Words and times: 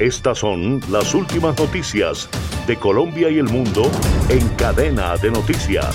Estas 0.00 0.38
son 0.38 0.80
las 0.90 1.14
últimas 1.14 1.58
noticias 1.58 2.26
de 2.66 2.74
Colombia 2.76 3.28
y 3.28 3.36
el 3.36 3.44
mundo 3.44 3.82
en 4.30 4.48
cadena 4.56 5.14
de 5.18 5.30
noticias. 5.30 5.94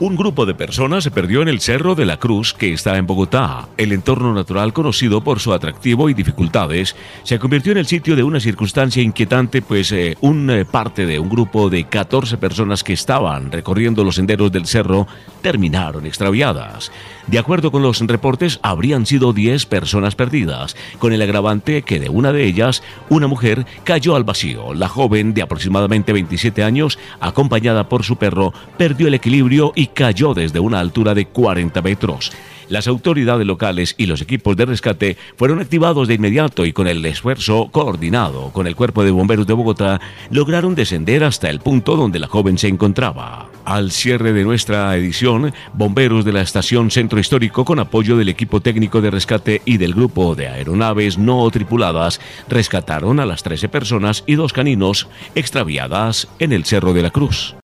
Un 0.00 0.16
grupo 0.16 0.44
de 0.44 0.54
personas 0.54 1.04
se 1.04 1.10
perdió 1.10 1.40
en 1.40 1.48
el 1.48 1.60
Cerro 1.60 1.94
de 1.94 2.04
la 2.04 2.16
Cruz, 2.16 2.52
que 2.52 2.72
está 2.72 2.98
en 2.98 3.06
Bogotá. 3.06 3.68
El 3.76 3.92
entorno 3.92 4.34
natural, 4.34 4.72
conocido 4.72 5.22
por 5.22 5.40
su 5.40 5.52
atractivo 5.52 6.10
y 6.10 6.14
dificultades, 6.14 6.96
se 7.22 7.38
convirtió 7.38 7.72
en 7.72 7.78
el 7.78 7.86
sitio 7.86 8.16
de 8.16 8.24
una 8.24 8.40
circunstancia 8.40 9.02
inquietante, 9.02 9.62
pues 9.62 9.92
eh, 9.92 10.16
un 10.20 10.50
eh, 10.50 10.64
parte 10.64 11.06
de 11.06 11.20
un 11.20 11.28
grupo 11.28 11.70
de 11.70 11.84
14 11.84 12.38
personas 12.38 12.82
que 12.82 12.92
estaban 12.92 13.52
recorriendo 13.52 14.02
los 14.02 14.16
senderos 14.16 14.50
del 14.50 14.66
cerro 14.66 15.06
terminaron 15.42 16.06
extraviadas. 16.06 16.90
De 17.26 17.38
acuerdo 17.38 17.72
con 17.72 17.82
los 17.82 18.00
reportes, 18.00 18.60
habrían 18.62 19.06
sido 19.06 19.32
10 19.32 19.64
personas 19.66 20.14
perdidas, 20.14 20.76
con 20.98 21.12
el 21.12 21.22
agravante 21.22 21.82
que 21.82 21.98
de 21.98 22.10
una 22.10 22.32
de 22.32 22.44
ellas, 22.44 22.82
una 23.08 23.26
mujer 23.26 23.66
cayó 23.82 24.14
al 24.14 24.24
vacío. 24.24 24.74
La 24.74 24.88
joven, 24.88 25.32
de 25.32 25.42
aproximadamente 25.42 26.12
27 26.12 26.62
años, 26.62 26.98
acompañada 27.20 27.88
por 27.88 28.04
su 28.04 28.16
perro, 28.16 28.52
perdió 28.76 29.08
el 29.08 29.14
equilibrio 29.14 29.72
y 29.74 29.86
cayó 29.86 30.34
desde 30.34 30.60
una 30.60 30.80
altura 30.80 31.14
de 31.14 31.26
40 31.26 31.80
metros. 31.80 32.30
Las 32.68 32.88
autoridades 32.88 33.46
locales 33.46 33.94
y 33.98 34.06
los 34.06 34.22
equipos 34.22 34.56
de 34.56 34.66
rescate 34.66 35.16
fueron 35.36 35.60
activados 35.60 36.08
de 36.08 36.14
inmediato 36.14 36.64
y 36.64 36.72
con 36.72 36.86
el 36.86 37.04
esfuerzo 37.04 37.68
coordinado 37.70 38.50
con 38.52 38.66
el 38.66 38.76
Cuerpo 38.76 39.04
de 39.04 39.10
Bomberos 39.10 39.46
de 39.46 39.52
Bogotá 39.52 40.00
lograron 40.30 40.74
descender 40.74 41.24
hasta 41.24 41.50
el 41.50 41.60
punto 41.60 41.96
donde 41.96 42.18
la 42.18 42.28
joven 42.28 42.58
se 42.58 42.68
encontraba. 42.68 43.48
Al 43.64 43.90
cierre 43.90 44.32
de 44.32 44.44
nuestra 44.44 44.94
edición, 44.96 45.52
bomberos 45.72 46.24
de 46.24 46.32
la 46.32 46.42
estación 46.42 46.90
Centro 46.90 47.18
Histórico 47.18 47.64
con 47.64 47.78
apoyo 47.78 48.16
del 48.16 48.28
equipo 48.28 48.60
técnico 48.60 49.00
de 49.00 49.10
rescate 49.10 49.62
y 49.64 49.78
del 49.78 49.94
grupo 49.94 50.34
de 50.34 50.48
aeronaves 50.48 51.18
no 51.18 51.50
tripuladas 51.50 52.20
rescataron 52.48 53.20
a 53.20 53.26
las 53.26 53.42
13 53.42 53.68
personas 53.68 54.24
y 54.26 54.34
dos 54.34 54.52
caninos 54.52 55.08
extraviadas 55.34 56.28
en 56.38 56.52
el 56.52 56.64
Cerro 56.64 56.92
de 56.92 57.02
la 57.02 57.10
Cruz. 57.10 57.54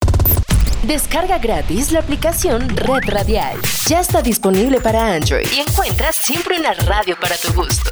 Descarga 0.86 1.38
gratis 1.38 1.92
la 1.92 2.00
aplicación 2.00 2.66
Red 2.70 3.04
Radial. 3.06 3.58
Ya 3.86 4.00
está 4.00 4.22
disponible 4.22 4.80
para 4.80 5.14
Android 5.14 5.46
y 5.54 5.60
encuentras 5.60 6.16
siempre 6.16 6.58
una 6.58 6.72
radio 6.72 7.16
para 7.20 7.36
tu 7.36 7.52
gusto. 7.52 7.90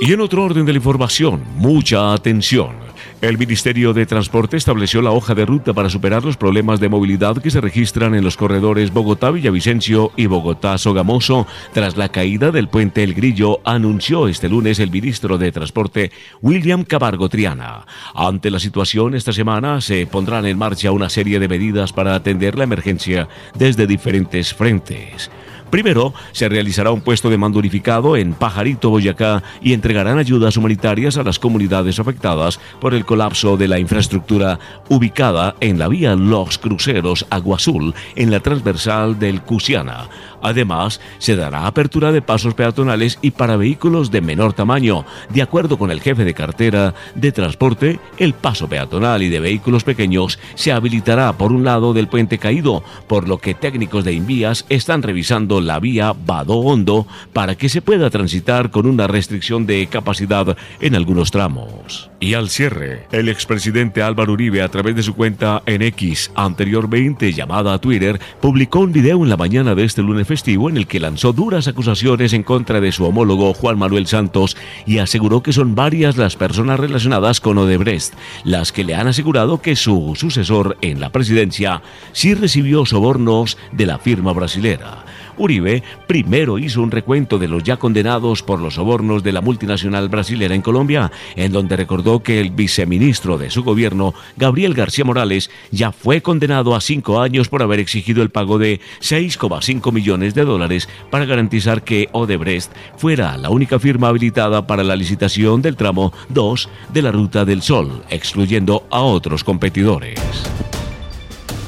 Y 0.00 0.12
en 0.12 0.20
otro 0.20 0.44
orden 0.44 0.64
de 0.64 0.72
la 0.72 0.78
información, 0.78 1.44
mucha 1.56 2.14
atención. 2.14 2.87
El 3.20 3.36
Ministerio 3.36 3.92
de 3.94 4.06
Transporte 4.06 4.56
estableció 4.56 5.02
la 5.02 5.10
hoja 5.10 5.34
de 5.34 5.44
ruta 5.44 5.72
para 5.72 5.90
superar 5.90 6.24
los 6.24 6.36
problemas 6.36 6.78
de 6.78 6.88
movilidad 6.88 7.36
que 7.38 7.50
se 7.50 7.60
registran 7.60 8.14
en 8.14 8.22
los 8.22 8.36
corredores 8.36 8.92
Bogotá-Villavicencio 8.92 10.12
y 10.16 10.26
Bogotá-Sogamoso 10.26 11.44
tras 11.72 11.96
la 11.96 12.10
caída 12.10 12.52
del 12.52 12.68
puente 12.68 13.02
El 13.02 13.14
Grillo, 13.14 13.60
anunció 13.64 14.28
este 14.28 14.48
lunes 14.48 14.78
el 14.78 14.92
ministro 14.92 15.36
de 15.36 15.50
Transporte 15.50 16.12
William 16.42 16.84
Cabargo 16.84 17.28
Triana. 17.28 17.86
Ante 18.14 18.52
la 18.52 18.60
situación, 18.60 19.16
esta 19.16 19.32
semana 19.32 19.80
se 19.80 20.06
pondrán 20.06 20.46
en 20.46 20.56
marcha 20.56 20.92
una 20.92 21.08
serie 21.08 21.40
de 21.40 21.48
medidas 21.48 21.92
para 21.92 22.14
atender 22.14 22.56
la 22.56 22.64
emergencia 22.64 23.28
desde 23.56 23.88
diferentes 23.88 24.54
frentes. 24.54 25.28
Primero, 25.70 26.14
se 26.32 26.48
realizará 26.48 26.90
un 26.90 27.02
puesto 27.02 27.28
de 27.28 27.36
mando 27.36 27.58
unificado 27.58 28.16
en 28.16 28.32
Pajarito, 28.32 28.90
Boyacá, 28.90 29.42
y 29.62 29.74
entregarán 29.74 30.18
ayudas 30.18 30.56
humanitarias 30.56 31.18
a 31.18 31.22
las 31.22 31.38
comunidades 31.38 31.98
afectadas 31.98 32.58
por 32.80 32.94
el 32.94 33.04
colapso 33.04 33.56
de 33.56 33.68
la 33.68 33.78
infraestructura 33.78 34.58
ubicada 34.88 35.56
en 35.60 35.78
la 35.78 35.88
vía 35.88 36.14
Los 36.14 36.58
Cruceros 36.58 37.26
Agua 37.28 37.56
Azul, 37.56 37.94
en 38.16 38.30
la 38.30 38.40
transversal 38.40 39.18
del 39.18 39.42
Cusiana. 39.42 40.08
Además, 40.40 41.00
se 41.18 41.36
dará 41.36 41.66
apertura 41.66 42.12
de 42.12 42.22
pasos 42.22 42.54
peatonales 42.54 43.18
y 43.22 43.32
para 43.32 43.56
vehículos 43.56 44.10
de 44.10 44.20
menor 44.20 44.52
tamaño. 44.52 45.04
De 45.30 45.42
acuerdo 45.42 45.78
con 45.78 45.90
el 45.90 46.00
jefe 46.00 46.24
de 46.24 46.34
cartera 46.34 46.94
de 47.14 47.32
transporte, 47.32 47.98
el 48.18 48.34
paso 48.34 48.68
peatonal 48.68 49.22
y 49.22 49.28
de 49.28 49.40
vehículos 49.40 49.84
pequeños 49.84 50.38
se 50.54 50.72
habilitará 50.72 51.32
por 51.32 51.52
un 51.52 51.64
lado 51.64 51.92
del 51.92 52.08
puente 52.08 52.38
caído, 52.38 52.82
por 53.06 53.28
lo 53.28 53.38
que 53.38 53.54
técnicos 53.54 54.04
de 54.04 54.12
Invías 54.12 54.64
están 54.68 55.02
revisando 55.02 55.57
la 55.60 55.80
vía 55.80 56.14
Bado 56.26 56.56
Hondo 56.56 57.06
para 57.32 57.56
que 57.56 57.68
se 57.68 57.82
pueda 57.82 58.10
transitar 58.10 58.70
con 58.70 58.86
una 58.86 59.06
restricción 59.06 59.66
de 59.66 59.86
capacidad 59.86 60.56
en 60.80 60.94
algunos 60.94 61.30
tramos. 61.30 62.10
Y 62.20 62.34
al 62.34 62.48
cierre, 62.48 63.06
el 63.12 63.28
expresidente 63.28 64.02
Álvaro 64.02 64.32
Uribe 64.32 64.62
a 64.62 64.68
través 64.68 64.96
de 64.96 65.04
su 65.04 65.14
cuenta 65.14 65.62
en 65.66 65.82
X, 65.82 66.32
anteriormente 66.34 67.32
llamada 67.32 67.74
a 67.74 67.78
Twitter, 67.78 68.20
publicó 68.40 68.80
un 68.80 68.92
video 68.92 69.22
en 69.22 69.28
la 69.28 69.36
mañana 69.36 69.74
de 69.74 69.84
este 69.84 70.02
lunes 70.02 70.26
festivo 70.26 70.68
en 70.68 70.76
el 70.76 70.88
que 70.88 70.98
lanzó 70.98 71.32
duras 71.32 71.68
acusaciones 71.68 72.32
en 72.32 72.42
contra 72.42 72.80
de 72.80 72.90
su 72.90 73.04
homólogo 73.04 73.54
Juan 73.54 73.78
Manuel 73.78 74.06
Santos 74.06 74.56
y 74.84 74.98
aseguró 74.98 75.42
que 75.42 75.52
son 75.52 75.74
varias 75.74 76.16
las 76.16 76.34
personas 76.34 76.80
relacionadas 76.80 77.40
con 77.40 77.58
Odebrecht, 77.58 78.14
las 78.44 78.72
que 78.72 78.84
le 78.84 78.96
han 78.96 79.06
asegurado 79.06 79.62
que 79.62 79.76
su 79.76 80.14
sucesor 80.16 80.76
en 80.80 81.00
la 81.00 81.10
presidencia 81.10 81.82
sí 82.12 82.34
recibió 82.34 82.84
sobornos 82.84 83.56
de 83.72 83.86
la 83.86 83.98
firma 83.98 84.32
brasilera. 84.32 85.07
Uribe 85.38 85.82
primero 86.06 86.58
hizo 86.58 86.82
un 86.82 86.90
recuento 86.90 87.38
de 87.38 87.48
los 87.48 87.62
ya 87.62 87.76
condenados 87.76 88.42
por 88.42 88.60
los 88.60 88.74
sobornos 88.74 89.22
de 89.22 89.32
la 89.32 89.40
multinacional 89.40 90.08
brasilera 90.08 90.54
en 90.54 90.62
Colombia, 90.62 91.10
en 91.36 91.52
donde 91.52 91.76
recordó 91.76 92.22
que 92.22 92.40
el 92.40 92.50
viceministro 92.50 93.38
de 93.38 93.50
su 93.50 93.62
gobierno, 93.62 94.14
Gabriel 94.36 94.74
García 94.74 95.04
Morales, 95.04 95.50
ya 95.70 95.92
fue 95.92 96.20
condenado 96.20 96.74
a 96.74 96.80
cinco 96.80 97.20
años 97.20 97.48
por 97.48 97.62
haber 97.62 97.80
exigido 97.80 98.22
el 98.22 98.30
pago 98.30 98.58
de 98.58 98.80
6,5 99.00 99.92
millones 99.92 100.34
de 100.34 100.44
dólares 100.44 100.88
para 101.10 101.24
garantizar 101.24 101.82
que 101.82 102.08
Odebrecht 102.12 102.70
fuera 102.96 103.36
la 103.36 103.50
única 103.50 103.78
firma 103.78 104.08
habilitada 104.08 104.66
para 104.66 104.84
la 104.84 104.96
licitación 104.96 105.62
del 105.62 105.76
tramo 105.76 106.12
2 106.30 106.68
de 106.92 107.02
la 107.02 107.12
Ruta 107.12 107.44
del 107.44 107.62
Sol, 107.62 108.02
excluyendo 108.10 108.86
a 108.90 109.00
otros 109.00 109.44
competidores. 109.44 110.18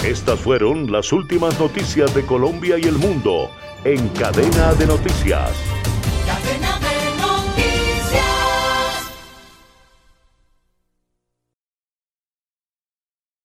Estas 0.04 0.40
fueron 0.40 0.90
las 0.90 1.12
últimas 1.12 1.60
noticias 1.60 2.14
de 2.14 2.24
Colombia 2.24 2.78
y 2.78 2.84
el 2.84 2.96
mundo 2.96 3.50
en 3.84 4.08
cadena 4.08 4.72
de 4.72 4.86
noticias. 4.86 5.50